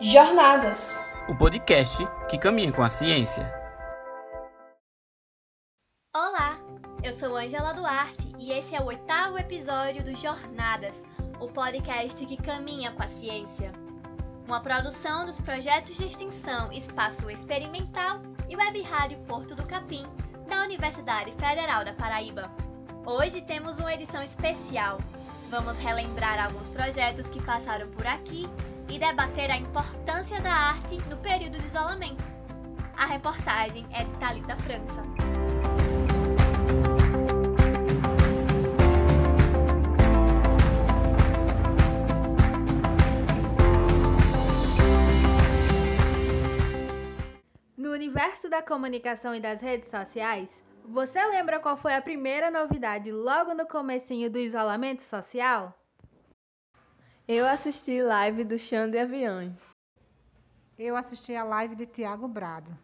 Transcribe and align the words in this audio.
Jornadas 0.00 0.98
o 1.28 1.36
podcast 1.36 2.04
que 2.28 2.36
caminha 2.36 2.72
com 2.72 2.82
a 2.82 2.90
ciência. 2.90 3.48
Olá, 6.12 6.58
eu 7.02 7.12
sou 7.12 7.36
Angela 7.36 7.72
Duarte 7.72 8.34
e 8.36 8.50
esse 8.50 8.74
é 8.74 8.80
o 8.80 8.86
oitavo 8.86 9.38
episódio 9.38 10.02
do 10.02 10.16
Jornadas, 10.16 11.00
o 11.40 11.46
podcast 11.46 12.26
que 12.26 12.36
caminha 12.36 12.90
com 12.90 13.04
a 13.04 13.08
ciência. 13.08 13.72
Uma 14.48 14.60
produção 14.60 15.24
dos 15.24 15.40
projetos 15.40 15.96
de 15.96 16.08
extensão 16.08 16.72
Espaço 16.72 17.30
Experimental 17.30 18.20
e 18.50 18.56
Web 18.56 18.82
Rádio 18.82 19.18
Porto 19.28 19.54
do 19.54 19.64
Capim, 19.64 20.04
da 20.48 20.62
Universidade 20.62 21.30
Federal 21.38 21.84
da 21.84 21.92
Paraíba. 21.92 22.50
Hoje 23.06 23.40
temos 23.42 23.78
uma 23.78 23.94
edição 23.94 24.24
especial. 24.24 24.98
Vamos 25.50 25.78
relembrar 25.78 26.44
alguns 26.44 26.68
projetos 26.68 27.30
que 27.30 27.40
passaram 27.40 27.88
por 27.90 28.04
aqui 28.04 28.50
e 28.88 28.98
debater 28.98 29.50
a 29.50 29.56
importância 29.56 30.40
da 30.40 30.52
arte 30.52 30.96
no 31.08 31.16
período 31.18 31.58
de 31.58 31.66
isolamento. 31.66 32.24
A 32.96 33.06
reportagem 33.06 33.86
é 33.92 34.04
de 34.04 34.12
Talita 34.18 34.56
França. 34.56 35.02
No 47.76 47.90
universo 47.90 48.48
da 48.48 48.62
comunicação 48.62 49.34
e 49.34 49.40
das 49.40 49.60
redes 49.60 49.90
sociais, 49.90 50.48
você 50.84 51.24
lembra 51.26 51.58
qual 51.58 51.76
foi 51.76 51.94
a 51.94 52.02
primeira 52.02 52.50
novidade 52.50 53.10
logo 53.10 53.54
no 53.54 53.66
comecinho 53.66 54.30
do 54.30 54.38
isolamento 54.38 55.02
social? 55.02 55.74
Eu 57.26 57.46
assisti 57.46 58.02
live 58.02 58.44
do 58.44 58.58
Xande 58.58 58.98
Aviões. 58.98 59.58
Eu 60.78 60.94
assisti 60.94 61.34
a 61.34 61.42
live 61.42 61.74
de 61.74 61.86
Tiago 61.86 62.28
Brado. 62.28 62.76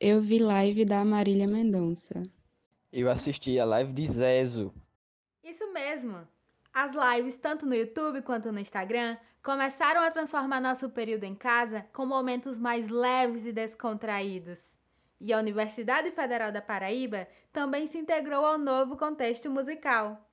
Eu 0.00 0.20
vi 0.20 0.40
live 0.40 0.84
da 0.84 1.04
Marília 1.04 1.46
Mendonça. 1.46 2.20
Eu 2.92 3.08
assisti 3.08 3.60
a 3.60 3.64
live 3.64 3.92
de 3.92 4.08
Zezo. 4.08 4.74
Isso 5.44 5.72
mesmo. 5.72 6.26
As 6.74 6.96
lives, 6.96 7.36
tanto 7.36 7.64
no 7.64 7.76
YouTube 7.76 8.22
quanto 8.22 8.50
no 8.50 8.58
Instagram, 8.58 9.16
começaram 9.40 10.00
a 10.00 10.10
transformar 10.10 10.60
nosso 10.60 10.90
período 10.90 11.22
em 11.22 11.36
casa 11.36 11.86
com 11.92 12.04
momentos 12.04 12.58
mais 12.58 12.90
leves 12.90 13.46
e 13.46 13.52
descontraídos. 13.52 14.58
E 15.20 15.32
a 15.32 15.38
Universidade 15.38 16.10
Federal 16.10 16.50
da 16.50 16.60
Paraíba 16.60 17.28
também 17.52 17.86
se 17.86 17.98
integrou 17.98 18.44
ao 18.44 18.58
novo 18.58 18.96
contexto 18.96 19.48
musical. 19.48 20.25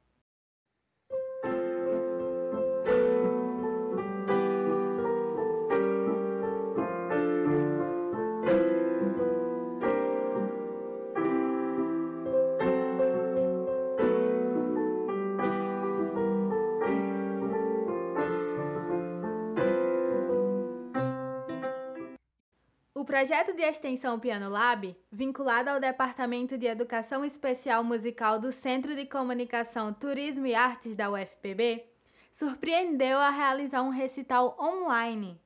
O 23.03 23.05
projeto 23.05 23.53
de 23.53 23.61
extensão 23.61 24.17
Piano 24.17 24.47
Lab, 24.47 24.95
vinculado 25.11 25.69
ao 25.69 25.77
Departamento 25.77 26.57
de 26.57 26.67
Educação 26.67 27.25
Especial 27.25 27.83
Musical 27.83 28.39
do 28.39 28.49
Centro 28.53 28.95
de 28.95 29.05
Comunicação, 29.05 29.93
Turismo 29.93 30.47
e 30.47 30.55
Artes 30.55 30.95
da 30.95 31.11
UFPB, 31.11 31.83
surpreendeu 32.31 33.17
a 33.17 33.29
realizar 33.29 33.81
um 33.81 33.89
recital 33.89 34.57
online. 34.57 35.37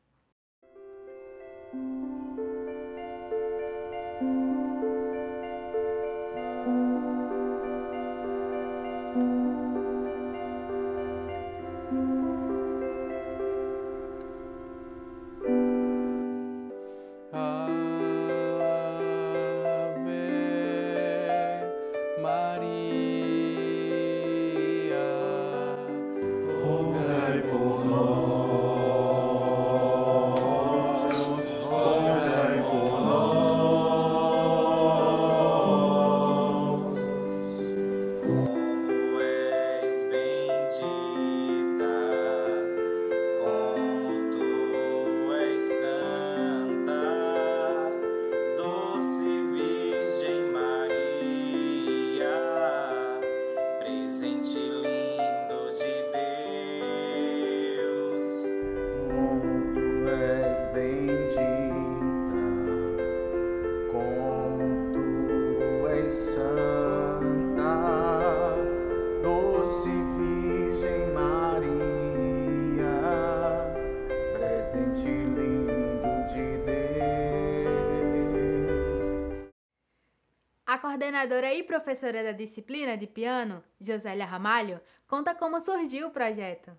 A 80.65 80.77
coordenadora 80.77 81.53
e 81.53 81.63
professora 81.63 82.21
da 82.23 82.33
disciplina 82.33 82.97
de 82.97 83.07
piano, 83.07 83.63
Josélia 83.79 84.25
Ramalho, 84.25 84.81
conta 85.07 85.33
como 85.33 85.59
surgiu 85.61 86.07
o 86.07 86.11
projeto. 86.11 86.71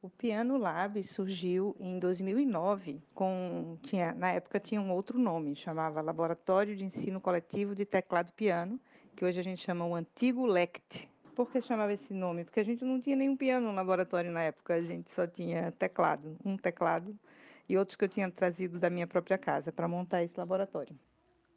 O 0.00 0.08
Piano 0.08 0.56
Lab 0.56 1.02
surgiu 1.02 1.74
em 1.80 1.98
2009, 1.98 3.02
com, 3.12 3.76
tinha, 3.82 4.12
na 4.12 4.32
época 4.32 4.60
tinha 4.60 4.80
um 4.80 4.92
outro 4.92 5.18
nome, 5.18 5.56
chamava 5.56 6.00
Laboratório 6.00 6.76
de 6.76 6.84
Ensino 6.84 7.20
Coletivo 7.20 7.74
de 7.74 7.84
Teclado 7.84 8.32
Piano, 8.32 8.80
que 9.16 9.24
hoje 9.24 9.40
a 9.40 9.42
gente 9.42 9.62
chama 9.62 9.84
o 9.84 9.94
antigo 9.94 10.46
LECT. 10.46 11.10
Por 11.34 11.50
que 11.50 11.60
chamava 11.60 11.92
esse 11.92 12.14
nome? 12.14 12.44
Porque 12.44 12.60
a 12.60 12.64
gente 12.64 12.84
não 12.84 13.00
tinha 13.00 13.16
nenhum 13.16 13.36
piano 13.36 13.66
no 13.66 13.74
laboratório 13.74 14.30
na 14.30 14.42
época, 14.42 14.74
a 14.74 14.82
gente 14.82 15.10
só 15.10 15.26
tinha 15.26 15.72
teclado, 15.72 16.36
um 16.44 16.56
teclado 16.56 17.18
e 17.68 17.76
outros 17.76 17.96
que 17.96 18.04
eu 18.04 18.08
tinha 18.08 18.30
trazido 18.30 18.78
da 18.78 18.88
minha 18.88 19.06
própria 19.06 19.36
casa 19.36 19.72
para 19.72 19.88
montar 19.88 20.22
esse 20.22 20.38
laboratório. 20.38 20.96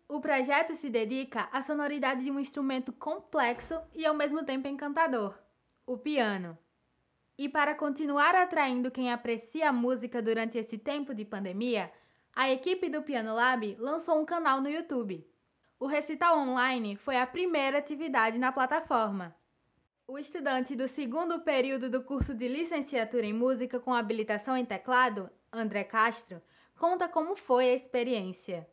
O 0.10 0.20
projeto 0.20 0.74
se 0.76 0.90
dedica 0.90 1.48
à 1.52 1.62
sonoridade 1.62 2.24
de 2.24 2.32
um 2.32 2.40
instrumento 2.40 2.92
complexo 2.92 3.80
e 3.94 4.06
ao 4.06 4.16
mesmo 4.16 4.44
tempo 4.44 4.68
encantador, 4.68 5.38
o 5.86 5.98
piano. 5.98 6.58
E 7.38 7.48
para 7.48 7.76
continuar 7.76 8.34
atraindo 8.34 8.90
quem 8.90 9.12
aprecia 9.12 9.70
a 9.70 9.74
música 9.74 10.24
durante 10.24 10.58
esse 10.58 10.78
tempo 10.78 11.14
de 11.14 11.24
pandemia, 11.24 11.92
a 12.36 12.50
equipe 12.50 12.90
do 12.90 13.04
Piano 13.04 13.36
Lab 13.36 13.76
lançou 13.80 14.20
um 14.20 14.26
canal 14.26 14.60
no 14.60 14.70
YouTube. 14.70 15.28
O 15.80 15.86
recital 15.86 16.40
online 16.40 16.96
foi 16.96 17.20
a 17.20 17.28
primeira 17.28 17.78
atividade 17.78 18.40
na 18.40 18.52
plataforma. 18.52 19.36
O 20.10 20.18
estudante 20.18 20.74
do 20.74 20.88
segundo 20.88 21.38
período 21.42 21.90
do 21.90 22.02
curso 22.02 22.34
de 22.34 22.48
licenciatura 22.48 23.26
em 23.26 23.34
música 23.34 23.78
com 23.78 23.94
habilitação 23.94 24.56
em 24.56 24.64
teclado, 24.64 25.30
André 25.52 25.84
Castro, 25.84 26.42
conta 26.80 27.10
como 27.10 27.36
foi 27.36 27.72
a 27.72 27.76
experiência. 27.76 28.66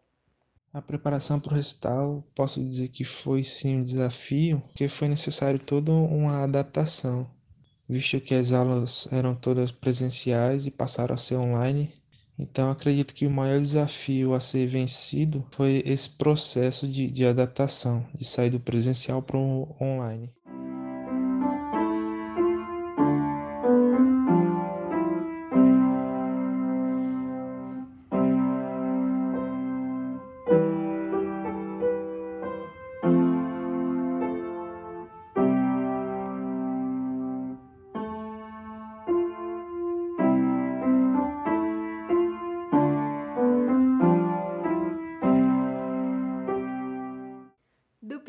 A 0.73 0.81
preparação 0.81 1.41
para 1.41 1.53
o 1.53 1.57
recital, 1.57 2.25
posso 2.37 2.65
dizer 2.65 2.87
que 2.87 3.03
foi 3.03 3.43
sim 3.43 3.79
um 3.79 3.83
desafio, 3.83 4.61
porque 4.61 4.87
foi 4.87 5.09
necessário 5.09 5.59
toda 5.59 5.91
uma 5.91 6.45
adaptação, 6.45 7.29
visto 7.89 8.21
que 8.21 8.35
as 8.35 8.53
aulas 8.53 9.09
eram 9.13 9.35
todas 9.35 9.73
presenciais 9.73 10.67
e 10.67 10.71
passaram 10.71 11.15
a 11.15 11.19
ser 11.19 11.35
online. 11.35 11.93
Então, 12.39 12.71
acredito 12.71 13.13
que 13.13 13.27
o 13.27 13.31
maior 13.31 13.59
desafio 13.59 14.35
a 14.35 14.41
ser 14.41 14.67
vencido 14.69 15.45
foi 15.51 15.83
esse 15.85 16.11
processo 16.11 16.87
de, 16.87 17.09
de 17.09 17.27
adaptação, 17.27 18.07
de 18.15 18.25
sair 18.25 18.51
do 18.51 18.61
presencial 18.61 19.21
para 19.21 19.37
o 19.37 19.77
online. 19.81 20.33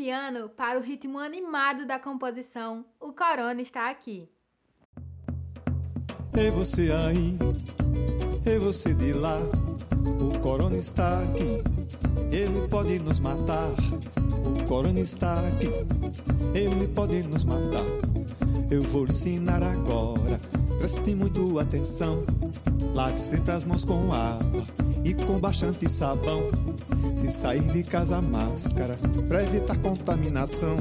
Piano 0.05 0.49
para 0.49 0.77
o 0.77 0.83
ritmo 0.83 1.17
animado 1.17 1.83
da 1.83 1.97
composição 1.97 2.85
O 2.99 3.11
Corona 3.11 3.59
está 3.59 3.89
aqui. 3.89 4.29
É 6.37 6.51
você 6.51 6.91
aí, 6.91 7.35
é 8.45 8.59
você 8.59 8.93
de 8.93 9.13
lá. 9.13 9.35
O 10.21 10.39
corona 10.41 10.77
está 10.77 11.23
aqui, 11.23 11.63
ele 12.31 12.67
pode 12.67 12.99
nos 12.99 13.19
matar. 13.19 13.71
O 14.45 14.67
corona 14.67 14.99
está 14.99 15.39
aqui, 15.47 15.71
ele 16.53 16.87
pode 16.89 17.23
nos 17.23 17.43
matar. 17.43 17.85
Eu 18.69 18.83
vou 18.83 19.05
lhe 19.05 19.11
ensinar 19.11 19.63
agora, 19.63 20.37
preste 20.77 21.15
muito 21.15 21.57
atenção. 21.57 22.23
Lave 22.93 23.17
sempre 23.17 23.53
as 23.53 23.65
mãos 23.65 23.83
com 23.83 24.13
água 24.13 24.84
e 25.05 25.13
com 25.13 25.39
bastante 25.39 25.87
sabão. 25.87 26.49
Se 27.15 27.29
sair 27.29 27.61
de 27.71 27.83
casa, 27.83 28.21
máscara, 28.21 28.95
para 29.27 29.43
evitar 29.43 29.79
contaminação. 29.79 30.77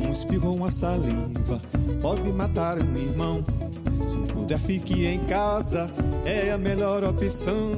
Um 0.00 0.12
espirro 0.12 0.54
uma 0.54 0.70
saliva 0.70 1.58
pode 2.00 2.32
matar 2.32 2.78
um 2.78 2.96
irmão. 2.96 3.42
Se 4.08 4.32
puder, 4.32 4.58
fique 4.58 5.04
em 5.04 5.26
casa, 5.26 5.90
é 6.24 6.52
a 6.52 6.58
melhor 6.58 7.02
opção. 7.02 7.72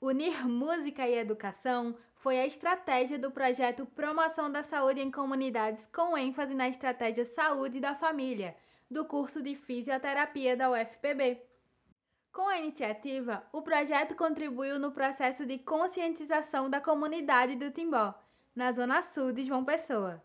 Unir 0.00 0.46
música 0.46 1.08
e 1.08 1.14
educação 1.14 1.96
foi 2.16 2.38
a 2.38 2.46
estratégia 2.46 3.18
do 3.18 3.30
projeto 3.30 3.86
Promoção 3.86 4.52
da 4.52 4.62
Saúde 4.62 5.00
em 5.00 5.10
Comunidades 5.10 5.84
com 5.92 6.16
ênfase 6.16 6.54
na 6.54 6.68
estratégia 6.68 7.24
Saúde 7.24 7.80
da 7.80 7.94
Família, 7.94 8.54
do 8.90 9.04
curso 9.06 9.42
de 9.42 9.56
Fisioterapia 9.56 10.56
da 10.56 10.70
UFPB. 10.70 11.51
Com 12.32 12.48
a 12.48 12.58
iniciativa, 12.58 13.42
o 13.52 13.60
projeto 13.60 14.14
contribuiu 14.14 14.78
no 14.78 14.90
processo 14.90 15.44
de 15.44 15.58
conscientização 15.58 16.70
da 16.70 16.80
comunidade 16.80 17.56
do 17.56 17.70
Timbó, 17.70 18.14
na 18.56 18.72
zona 18.72 19.02
sul 19.02 19.32
de 19.32 19.44
João 19.44 19.66
Pessoa. 19.66 20.22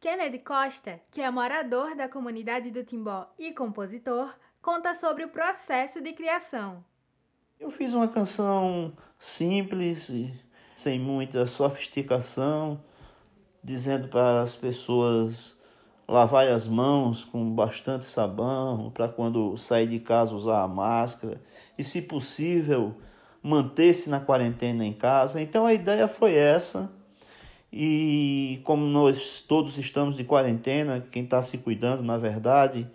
Kennedy 0.00 0.40
Costa, 0.40 1.00
que 1.08 1.22
é 1.22 1.30
morador 1.30 1.94
da 1.94 2.08
comunidade 2.08 2.72
do 2.72 2.82
Timbó 2.82 3.32
e 3.38 3.52
compositor, 3.52 4.34
conta 4.60 4.92
sobre 4.94 5.24
o 5.24 5.28
processo 5.28 6.00
de 6.00 6.12
criação. 6.14 6.84
Eu 7.60 7.70
fiz 7.70 7.94
uma 7.94 8.08
canção 8.08 8.92
simples, 9.16 10.12
sem 10.74 10.98
muita 10.98 11.46
sofisticação, 11.46 12.82
dizendo 13.62 14.08
para 14.08 14.42
as 14.42 14.56
pessoas 14.56 15.55
lavar 16.08 16.46
as 16.48 16.66
mãos 16.66 17.24
com 17.24 17.50
bastante 17.54 18.06
sabão, 18.06 18.90
para 18.94 19.08
quando 19.08 19.56
sair 19.56 19.88
de 19.88 19.98
casa 19.98 20.34
usar 20.34 20.62
a 20.62 20.68
máscara 20.68 21.40
e, 21.76 21.82
se 21.82 22.02
possível, 22.02 22.94
manter-se 23.42 24.08
na 24.08 24.20
quarentena 24.20 24.84
em 24.84 24.92
casa. 24.92 25.40
Então 25.40 25.66
a 25.66 25.74
ideia 25.74 26.06
foi 26.08 26.34
essa. 26.34 26.90
E 27.72 28.60
como 28.64 28.86
nós 28.86 29.44
todos 29.46 29.76
estamos 29.76 30.16
de 30.16 30.24
quarentena, 30.24 31.04
quem 31.10 31.24
está 31.24 31.42
se 31.42 31.58
cuidando, 31.58 32.02
na 32.02 32.16
verdade, 32.16 32.86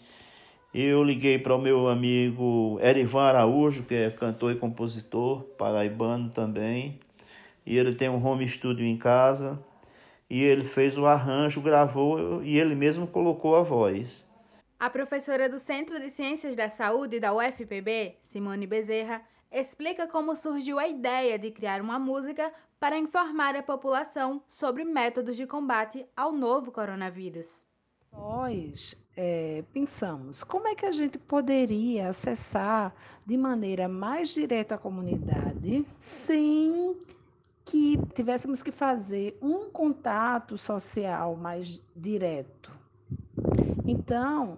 eu 0.73 1.03
liguei 1.03 1.37
para 1.37 1.55
o 1.55 1.61
meu 1.61 1.89
amigo 1.89 2.79
Erivan 2.81 3.23
Araújo, 3.23 3.83
que 3.83 3.93
é 3.93 4.09
cantor 4.09 4.53
e 4.53 4.55
compositor, 4.55 5.43
paraibano 5.57 6.29
também, 6.29 6.97
e 7.65 7.77
ele 7.77 7.93
tem 7.93 8.09
um 8.09 8.25
home 8.25 8.47
studio 8.47 8.85
em 8.85 8.97
casa, 8.97 9.59
e 10.31 10.41
ele 10.41 10.63
fez 10.63 10.97
o 10.97 11.05
arranjo, 11.05 11.59
gravou 11.59 12.41
e 12.41 12.57
ele 12.57 12.73
mesmo 12.73 13.05
colocou 13.05 13.53
a 13.57 13.61
voz. 13.61 14.25
A 14.79 14.89
professora 14.89 15.49
do 15.49 15.59
Centro 15.59 15.99
de 15.99 16.09
Ciências 16.09 16.55
da 16.55 16.69
Saúde 16.69 17.19
da 17.19 17.33
UFPB, 17.33 18.15
Simone 18.21 18.65
Bezerra, 18.65 19.21
explica 19.51 20.07
como 20.07 20.33
surgiu 20.37 20.79
a 20.79 20.87
ideia 20.87 21.37
de 21.37 21.51
criar 21.51 21.81
uma 21.81 21.99
música 21.99 22.49
para 22.79 22.97
informar 22.97 23.57
a 23.57 23.61
população 23.61 24.41
sobre 24.47 24.85
métodos 24.85 25.35
de 25.35 25.45
combate 25.45 26.05
ao 26.15 26.31
novo 26.31 26.71
coronavírus. 26.71 27.65
Nós 28.13 28.95
é, 29.17 29.65
pensamos 29.73 30.45
como 30.45 30.65
é 30.65 30.75
que 30.75 30.85
a 30.85 30.93
gente 30.93 31.17
poderia 31.17 32.07
acessar 32.07 32.95
de 33.25 33.35
maneira 33.35 33.89
mais 33.89 34.29
direta 34.29 34.75
a 34.75 34.77
comunidade 34.77 35.85
sem 35.99 36.97
que 37.71 37.97
tivéssemos 38.13 38.61
que 38.61 38.69
fazer 38.69 39.37
um 39.41 39.69
contato 39.69 40.57
social 40.57 41.37
mais 41.37 41.81
direto. 41.95 42.69
Então, 43.87 44.57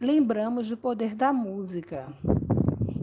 lembramos 0.00 0.68
do 0.68 0.76
poder 0.76 1.16
da 1.16 1.32
música 1.32 2.06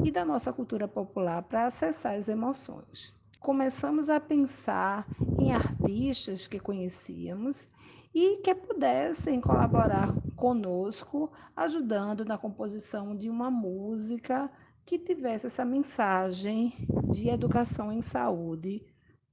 e 0.06 0.10
da 0.10 0.24
nossa 0.24 0.54
cultura 0.54 0.88
popular 0.88 1.44
para 1.44 1.66
acessar 1.66 2.16
as 2.16 2.30
emoções. 2.30 3.14
Começamos 3.42 4.10
a 4.10 4.22
pensar 4.22 5.06
em 5.38 5.52
artistas 5.52 6.48
que 6.48 6.58
conhecíamos 6.58 7.68
e 8.16 8.38
que 8.38 8.56
pudessem 8.56 9.42
colaborar 9.42 10.16
conosco, 10.38 11.30
ajudando 11.58 12.24
na 12.24 12.38
composição 12.38 13.14
de 13.14 13.30
uma 13.30 13.52
música 13.52 14.50
que 14.86 14.98
tivesse 14.98 15.48
essa 15.48 15.66
mensagem 15.66 16.74
de 17.12 17.28
educação 17.28 17.92
em 17.92 18.02
saúde 18.02 18.82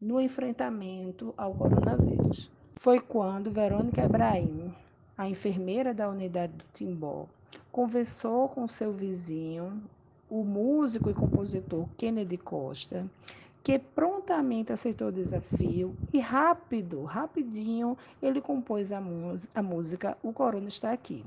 no 0.00 0.20
enfrentamento 0.20 1.34
ao 1.36 1.54
coronavírus. 1.54 2.50
Foi 2.76 3.00
quando 3.00 3.50
Verônica 3.50 4.02
Ebrahim, 4.02 4.72
a 5.16 5.28
enfermeira 5.28 5.92
da 5.92 6.08
unidade 6.08 6.52
do 6.52 6.64
Timbó, 6.72 7.26
conversou 7.72 8.48
com 8.48 8.68
seu 8.68 8.92
vizinho, 8.92 9.82
o 10.30 10.44
músico 10.44 11.10
e 11.10 11.14
compositor 11.14 11.88
Kennedy 11.96 12.36
Costa, 12.36 13.04
que 13.64 13.78
prontamente 13.78 14.72
aceitou 14.72 15.08
o 15.08 15.12
desafio 15.12 15.96
e 16.12 16.20
rápido, 16.20 17.02
rapidinho, 17.02 17.98
ele 18.22 18.40
compôs 18.40 18.92
a, 18.92 19.02
a 19.54 19.62
música 19.62 20.16
O 20.22 20.32
Corona 20.32 20.68
Está 20.68 20.92
Aqui. 20.92 21.24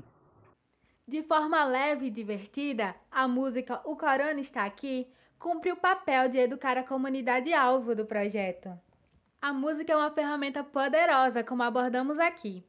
De 1.06 1.22
forma 1.22 1.62
leve 1.64 2.06
e 2.06 2.10
divertida, 2.10 2.94
a 3.10 3.28
música 3.28 3.80
O 3.84 3.96
Corona 3.96 4.40
Está 4.40 4.64
Aqui 4.64 5.06
cumpre 5.42 5.72
o 5.72 5.76
papel 5.76 6.28
de 6.28 6.38
educar 6.38 6.78
a 6.78 6.84
comunidade 6.84 7.52
alvo 7.52 7.96
do 7.96 8.06
projeto. 8.06 8.78
A 9.40 9.52
música 9.52 9.92
é 9.92 9.96
uma 9.96 10.12
ferramenta 10.12 10.62
poderosa, 10.62 11.42
como 11.42 11.64
abordamos 11.64 12.16
aqui. 12.20 12.64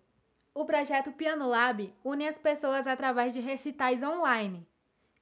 O 0.56 0.66
projeto 0.66 1.12
Piano 1.12 1.48
Lab 1.48 1.94
une 2.04 2.28
as 2.28 2.40
pessoas 2.40 2.88
através 2.88 3.32
de 3.32 3.40
recitais 3.40 4.02
online. 4.02 4.68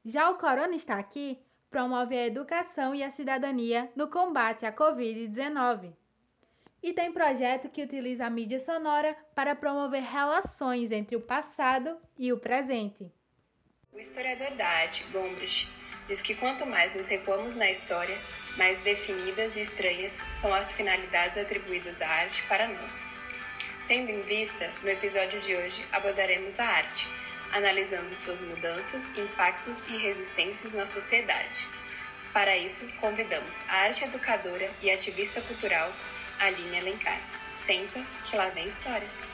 Já 0.06 0.30
o 0.30 0.36
Corona 0.36 0.76
está 0.76 0.98
aqui 0.98 1.38
promove 1.70 2.18
a 2.18 2.26
educação 2.26 2.96
e 2.96 3.04
a 3.04 3.12
cidadania 3.12 3.90
no 3.96 4.08
combate 4.08 4.66
à 4.66 4.72
Covid-19. 4.72 5.94
E 6.82 6.94
tem 6.94 7.12
projeto 7.12 7.70
que 7.70 7.84
utiliza 7.84 8.26
a 8.26 8.30
mídia 8.30 8.60
sonora 8.60 9.16
para 9.36 9.56
promover 9.56 10.04
relações 10.04 10.92
entre 10.92 11.16
o 11.16 11.22
passado 11.22 11.98
e 12.18 12.32
o 12.32 12.38
presente. 12.38 13.12
O 13.94 14.00
historiador 14.00 14.52
da 14.58 14.68
arte, 14.68 15.04
Gombrich, 15.12 15.70
diz 16.08 16.22
que 16.22 16.36
quanto 16.36 16.66
mais 16.66 16.96
nos 16.96 17.08
recuamos 17.08 17.56
na 17.56 17.70
história, 17.70 18.18
mais 18.58 18.80
definidas 18.80 19.56
e 19.56 19.62
estranhas 19.62 20.20
são 20.34 20.54
as 20.54 20.72
finalidades 20.74 21.38
atribuídas 21.38 22.02
à 22.02 22.08
arte 22.08 22.44
para 22.44 22.68
nós. 22.68 23.06
Tendo 23.88 24.10
em 24.10 24.22
vista, 24.22 24.72
no 24.82 24.90
episódio 24.90 25.40
de 25.40 25.56
hoje 25.56 25.86
abordaremos 25.92 26.60
a 26.60 26.66
arte, 26.66 27.08
analisando 27.52 28.16
suas 28.16 28.42
mudanças, 28.42 29.10
impactos 29.18 29.82
e 29.88 29.98
resistências 29.98 30.74
na 30.74 30.86
sociedade. 30.86 31.68
Para 32.34 32.56
isso, 32.56 32.88
convidamos 32.94 33.68
a 33.68 33.84
arte 33.84 34.06
educadora 34.06 34.70
e 34.82 34.90
ativista 34.90 35.42
cultural 35.42 35.92
Aline 36.40 36.80
Alencar. 36.80 37.20
Senta, 37.52 38.06
que 38.24 38.38
lá 38.38 38.48
vem 38.50 38.66
história. 38.66 39.31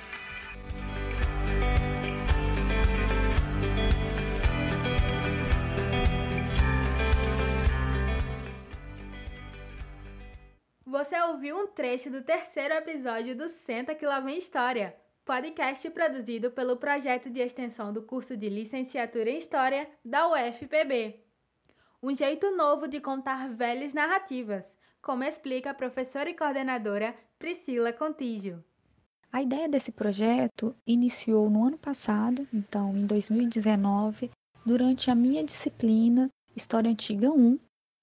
Você 10.97 11.15
ouviu 11.21 11.55
um 11.55 11.67
trecho 11.67 12.09
do 12.09 12.23
terceiro 12.23 12.73
episódio 12.73 13.37
do 13.37 13.49
Senta 13.49 13.93
que 13.93 14.03
lá 14.03 14.19
vem 14.19 14.39
história 14.39 14.95
podcast 15.23 15.87
produzido 15.91 16.49
pelo 16.49 16.75
projeto 16.75 17.29
de 17.29 17.39
extensão 17.39 17.93
do 17.93 18.01
curso 18.01 18.35
de 18.35 18.49
licenciatura 18.49 19.29
em 19.29 19.37
História 19.37 19.87
da 20.03 20.27
UFPB. 20.27 21.19
Um 22.01 22.15
jeito 22.15 22.49
novo 22.55 22.87
de 22.87 22.99
contar 22.99 23.47
velhas 23.47 23.93
narrativas, 23.93 24.65
como 24.99 25.23
explica 25.23 25.69
a 25.69 25.75
professora 25.75 26.31
e 26.31 26.33
coordenadora 26.33 27.15
Priscila 27.37 27.93
Contígio. 27.93 28.65
A 29.31 29.43
ideia 29.43 29.69
desse 29.69 29.91
projeto 29.91 30.75
iniciou 30.87 31.47
no 31.47 31.63
ano 31.63 31.77
passado, 31.77 32.47
então 32.51 32.97
em 32.97 33.05
2019, 33.05 34.31
durante 34.65 35.11
a 35.11 35.15
minha 35.15 35.43
disciplina 35.43 36.27
História 36.55 36.89
Antiga 36.89 37.29
1, 37.29 37.59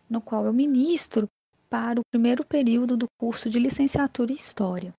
no 0.08 0.20
qual 0.20 0.46
eu 0.46 0.52
ministro 0.52 1.28
para 1.74 1.98
o 1.98 2.04
primeiro 2.08 2.46
período 2.46 2.96
do 2.96 3.06
curso 3.18 3.50
de 3.50 3.58
licenciatura 3.58 4.30
em 4.30 4.36
História. 4.36 4.94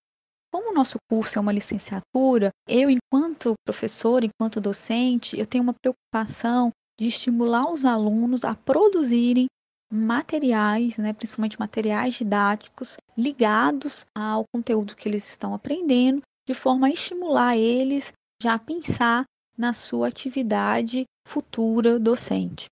Como 0.51 0.71
o 0.71 0.73
nosso 0.73 0.97
curso 1.09 1.39
é 1.39 1.41
uma 1.41 1.53
licenciatura, 1.53 2.49
eu, 2.67 2.89
enquanto 2.89 3.53
professor, 3.65 4.25
enquanto 4.25 4.59
docente, 4.59 5.39
eu 5.39 5.45
tenho 5.45 5.63
uma 5.63 5.73
preocupação 5.73 6.71
de 6.99 7.07
estimular 7.07 7.71
os 7.71 7.85
alunos 7.85 8.43
a 8.43 8.55
produzirem 8.55 9.45
materiais, 9.89 10.97
né, 10.97 11.13
principalmente 11.13 11.57
materiais 11.57 12.15
didáticos, 12.15 12.97
ligados 13.17 14.05
ao 14.13 14.43
conteúdo 14.53 14.97
que 14.97 15.07
eles 15.07 15.25
estão 15.25 15.53
aprendendo, 15.53 16.21
de 16.45 16.53
forma 16.53 16.87
a 16.87 16.91
estimular 16.91 17.55
eles 17.55 18.11
já 18.43 18.55
a 18.55 18.59
pensar 18.59 19.23
na 19.57 19.71
sua 19.71 20.09
atividade 20.09 21.05
futura 21.25 21.97
docente. 21.97 22.65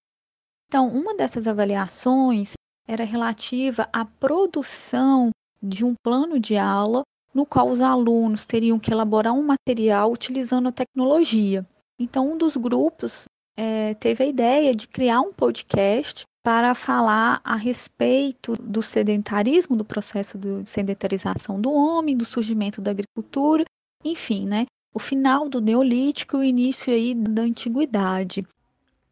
Então, 0.68 0.90
uma 0.90 1.16
dessas 1.16 1.48
avaliações 1.48 2.54
era 2.88 3.04
relativa 3.04 3.88
à 3.92 4.06
produção 4.06 5.30
de 5.62 5.86
um 5.86 5.96
plano 6.04 6.40
de 6.40 6.58
aula 6.58 7.04
no 7.34 7.46
qual 7.46 7.70
os 7.70 7.82
alunos 7.82 8.46
teriam 8.46 8.78
que 8.78 8.92
elaborar 8.92 9.34
um 9.34 9.42
material 9.44 10.12
utilizando 10.12 10.70
a 10.70 10.72
tecnologia. 10.72 11.66
Então, 11.98 12.32
um 12.32 12.38
dos 12.38 12.56
grupos 12.56 13.26
é, 13.58 13.94
teve 13.96 14.24
a 14.24 14.28
ideia 14.28 14.76
de 14.76 14.88
criar 14.88 15.22
um 15.22 15.34
podcast 15.34 16.24
para 16.44 16.76
falar 16.76 17.40
a 17.44 17.56
respeito 17.56 18.56
do 18.58 18.84
sedentarismo, 18.84 19.76
do 19.76 19.86
processo 19.86 20.38
de 20.38 20.70
sedentarização 20.70 21.60
do 21.60 21.72
homem, 21.72 22.18
do 22.18 22.26
surgimento 22.26 22.82
da 22.82 22.92
agricultura, 22.92 23.64
enfim, 24.04 24.46
né? 24.46 24.66
O 24.94 25.00
final 25.00 25.48
do 25.48 25.62
Neolítico 25.62 26.38
e 26.38 26.40
o 26.40 26.44
início 26.44 26.94
aí 26.94 27.16
da 27.16 27.44
Antiguidade. 27.44 28.46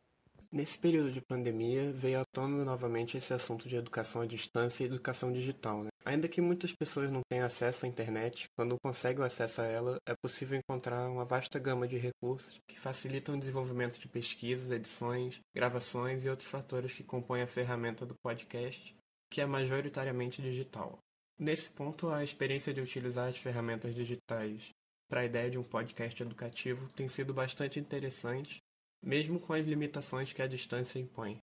Nesse 0.52 0.76
período 0.76 1.12
de 1.12 1.20
pandemia, 1.20 1.92
veio 1.92 2.20
à 2.20 2.24
tona 2.24 2.64
novamente 2.64 3.16
esse 3.16 3.32
assunto 3.32 3.68
de 3.68 3.76
educação 3.76 4.20
à 4.20 4.26
distância 4.26 4.82
e 4.82 4.86
educação 4.88 5.32
digital. 5.32 5.84
Né? 5.84 5.90
Ainda 6.04 6.26
que 6.26 6.40
muitas 6.40 6.72
pessoas 6.72 7.08
não 7.08 7.20
tenham 7.30 7.46
acesso 7.46 7.86
à 7.86 7.88
internet, 7.88 8.48
quando 8.56 8.76
conseguem 8.82 9.24
acesso 9.24 9.62
a 9.62 9.66
ela, 9.66 9.98
é 10.04 10.12
possível 10.20 10.58
encontrar 10.58 11.08
uma 11.08 11.24
vasta 11.24 11.56
gama 11.60 11.86
de 11.86 11.96
recursos 11.96 12.58
que 12.66 12.80
facilitam 12.80 13.36
o 13.36 13.38
desenvolvimento 13.38 14.00
de 14.00 14.08
pesquisas, 14.08 14.72
edições, 14.72 15.38
gravações 15.54 16.24
e 16.24 16.28
outros 16.28 16.48
fatores 16.48 16.92
que 16.92 17.04
compõem 17.04 17.42
a 17.42 17.46
ferramenta 17.46 18.04
do 18.04 18.16
podcast, 18.20 18.96
que 19.30 19.40
é 19.40 19.46
majoritariamente 19.46 20.42
digital. 20.42 20.98
Nesse 21.38 21.70
ponto, 21.70 22.08
a 22.08 22.24
experiência 22.24 22.74
de 22.74 22.80
utilizar 22.80 23.28
as 23.28 23.38
ferramentas 23.38 23.94
digitais 23.94 24.68
para 25.08 25.20
a 25.20 25.24
ideia 25.24 25.48
de 25.48 25.58
um 25.58 25.62
podcast 25.62 26.20
educativo 26.20 26.88
tem 26.96 27.08
sido 27.08 27.32
bastante 27.32 27.78
interessante, 27.78 28.60
mesmo 29.02 29.40
com 29.40 29.52
as 29.52 29.64
limitações 29.64 30.32
que 30.32 30.42
a 30.42 30.46
distância 30.46 30.98
impõe. 30.98 31.42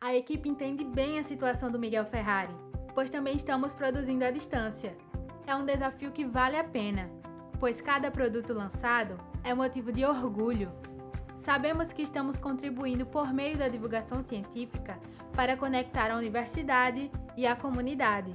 A 0.00 0.14
equipe 0.14 0.48
entende 0.48 0.84
bem 0.84 1.18
a 1.18 1.24
situação 1.24 1.70
do 1.70 1.78
Miguel 1.78 2.04
Ferrari, 2.04 2.54
pois 2.94 3.10
também 3.10 3.36
estamos 3.36 3.72
produzindo 3.72 4.24
à 4.24 4.30
distância. 4.30 4.96
É 5.46 5.54
um 5.54 5.64
desafio 5.64 6.12
que 6.12 6.24
vale 6.24 6.56
a 6.56 6.64
pena, 6.64 7.10
pois 7.60 7.80
cada 7.80 8.10
produto 8.10 8.52
lançado 8.52 9.16
é 9.42 9.54
motivo 9.54 9.92
de 9.92 10.04
orgulho. 10.04 10.70
Sabemos 11.44 11.92
que 11.92 12.02
estamos 12.02 12.38
contribuindo 12.38 13.04
por 13.04 13.32
meio 13.32 13.56
da 13.56 13.68
divulgação 13.68 14.22
científica 14.22 14.98
para 15.32 15.56
conectar 15.56 16.10
a 16.10 16.16
universidade 16.16 17.10
e 17.36 17.46
a 17.46 17.54
comunidade. 17.54 18.32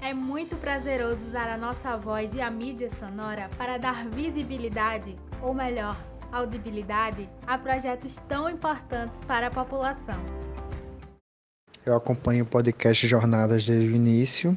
É 0.00 0.12
muito 0.12 0.56
prazeroso 0.56 1.24
usar 1.26 1.48
a 1.48 1.56
nossa 1.56 1.96
voz 1.96 2.34
e 2.34 2.40
a 2.40 2.50
mídia 2.50 2.90
sonora 2.90 3.48
para 3.56 3.78
dar 3.78 4.04
visibilidade, 4.08 5.16
ou 5.40 5.54
melhor, 5.54 5.96
audibilidade, 6.32 7.28
a 7.46 7.58
projetos 7.58 8.16
tão 8.26 8.48
importantes 8.48 9.20
para 9.26 9.48
a 9.48 9.50
população. 9.50 10.18
Eu 11.84 11.94
acompanho 11.94 12.44
o 12.44 12.46
podcast 12.46 13.06
Jornadas 13.06 13.66
desde 13.66 13.88
o 13.88 13.94
início 13.94 14.56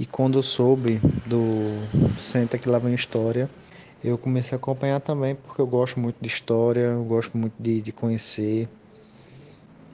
e 0.00 0.06
quando 0.06 0.38
eu 0.38 0.42
soube 0.42 0.98
do 1.26 1.78
Senta 2.18 2.56
que 2.56 2.68
lá 2.68 2.78
vem 2.78 2.94
história, 2.94 3.50
eu 4.02 4.16
comecei 4.16 4.56
a 4.56 4.58
acompanhar 4.58 5.00
também 5.00 5.34
porque 5.34 5.60
eu 5.60 5.66
gosto 5.66 6.00
muito 6.00 6.16
de 6.20 6.28
história, 6.28 6.80
eu 6.80 7.04
gosto 7.04 7.36
muito 7.36 7.54
de, 7.60 7.82
de 7.82 7.92
conhecer 7.92 8.68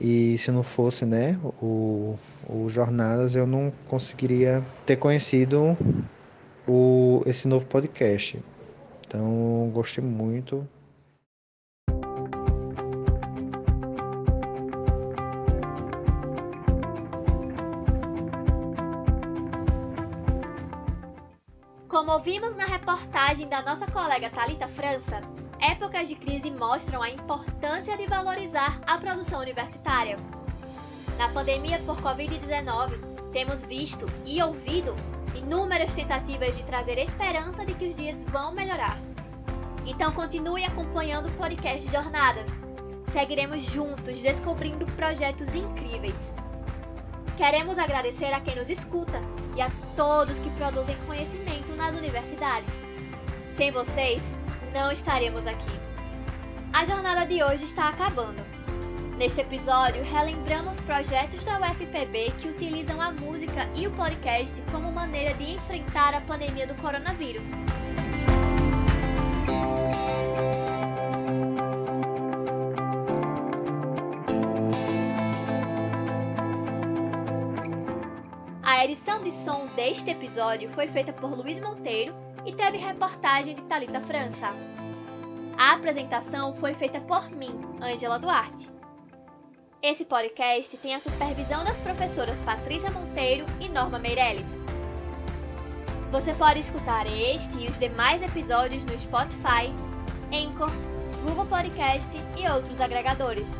e 0.00 0.36
se 0.38 0.50
não 0.50 0.62
fosse 0.62 1.04
né, 1.06 1.38
o, 1.62 2.18
o 2.48 2.68
Jornadas, 2.68 3.34
eu 3.34 3.46
não 3.46 3.72
conseguiria 3.88 4.64
ter 4.84 4.96
conhecido 4.96 5.76
o, 6.66 7.22
esse 7.26 7.46
novo 7.48 7.64
podcast. 7.66 8.38
Então, 9.06 9.70
gostei 9.72 10.02
muito. 10.02 10.66
Ouvimos 22.26 22.56
na 22.56 22.64
reportagem 22.64 23.46
da 23.48 23.60
nossa 23.60 23.86
colega 23.86 24.30
Talita 24.30 24.66
França, 24.66 25.20
épocas 25.60 26.08
de 26.08 26.14
crise 26.14 26.50
mostram 26.50 27.02
a 27.02 27.10
importância 27.10 27.98
de 27.98 28.06
valorizar 28.06 28.80
a 28.86 28.96
produção 28.96 29.42
universitária. 29.42 30.16
Na 31.18 31.28
pandemia 31.28 31.78
por 31.80 32.00
Covid-19, 32.00 32.98
temos 33.30 33.66
visto 33.66 34.06
e 34.24 34.42
ouvido 34.42 34.96
inúmeras 35.34 35.92
tentativas 35.92 36.56
de 36.56 36.64
trazer 36.64 36.96
esperança 36.96 37.62
de 37.66 37.74
que 37.74 37.88
os 37.88 37.94
dias 37.94 38.24
vão 38.24 38.54
melhorar. 38.54 38.98
Então 39.84 40.10
continue 40.12 40.64
acompanhando 40.64 41.28
o 41.28 41.32
podcast 41.32 41.90
Jornadas. 41.90 42.48
Seguiremos 43.12 43.64
juntos 43.64 44.18
descobrindo 44.20 44.86
projetos 44.92 45.54
incríveis. 45.54 46.33
Queremos 47.36 47.78
agradecer 47.78 48.32
a 48.32 48.40
quem 48.40 48.54
nos 48.54 48.70
escuta 48.70 49.20
e 49.56 49.60
a 49.60 49.68
todos 49.96 50.38
que 50.38 50.50
produzem 50.50 50.96
conhecimento 51.06 51.72
nas 51.74 51.94
universidades. 51.96 52.72
Sem 53.50 53.72
vocês, 53.72 54.22
não 54.72 54.92
estaremos 54.92 55.44
aqui. 55.46 55.72
A 56.72 56.84
jornada 56.84 57.24
de 57.26 57.42
hoje 57.42 57.64
está 57.64 57.88
acabando. 57.88 58.42
Neste 59.18 59.40
episódio, 59.40 60.02
relembramos 60.04 60.80
projetos 60.80 61.44
da 61.44 61.58
UFPB 61.60 62.32
que 62.38 62.48
utilizam 62.48 63.00
a 63.00 63.12
música 63.12 63.68
e 63.74 63.86
o 63.86 63.90
podcast 63.92 64.60
como 64.70 64.92
maneira 64.92 65.34
de 65.34 65.54
enfrentar 65.54 66.14
a 66.14 66.20
pandemia 66.20 66.66
do 66.66 66.74
coronavírus. 66.76 67.50
A 78.84 78.86
edição 78.86 79.22
de 79.22 79.32
som 79.32 79.66
deste 79.68 80.10
episódio 80.10 80.68
foi 80.74 80.86
feita 80.86 81.10
por 81.10 81.34
Luiz 81.34 81.58
Monteiro 81.58 82.14
e 82.44 82.52
teve 82.52 82.76
reportagem 82.76 83.54
de 83.54 83.62
Talita 83.62 83.98
França. 83.98 84.50
A 85.56 85.72
apresentação 85.72 86.54
foi 86.54 86.74
feita 86.74 87.00
por 87.00 87.30
mim, 87.30 87.58
Ângela 87.80 88.18
Duarte. 88.18 88.70
Esse 89.82 90.04
podcast 90.04 90.76
tem 90.76 90.94
a 90.94 91.00
supervisão 91.00 91.64
das 91.64 91.80
professoras 91.80 92.42
Patrícia 92.42 92.90
Monteiro 92.90 93.46
e 93.58 93.70
Norma 93.70 93.98
Meirelles. 93.98 94.62
Você 96.12 96.34
pode 96.34 96.60
escutar 96.60 97.06
este 97.06 97.60
e 97.60 97.66
os 97.66 97.78
demais 97.78 98.20
episódios 98.20 98.84
no 98.84 98.98
Spotify, 98.98 99.72
Anchor, 100.30 100.70
Google 101.26 101.46
Podcast 101.46 102.10
e 102.36 102.46
outros 102.50 102.78
agregadores. 102.82 103.56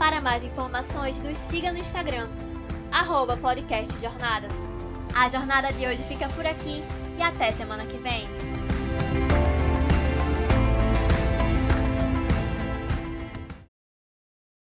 Para 0.00 0.20
mais 0.20 0.42
informações, 0.42 1.20
nos 1.20 1.38
siga 1.38 1.70
no 1.70 1.78
Instagram, 1.78 2.28
arroba 2.96 3.36
podcastjornadas. 3.36 4.64
A 5.14 5.28
jornada 5.28 5.70
de 5.74 5.86
hoje 5.86 6.02
fica 6.04 6.28
por 6.30 6.46
aqui 6.46 6.82
e 7.18 7.22
até 7.22 7.52
semana 7.52 7.84
que 7.84 7.98
vem. 7.98 8.26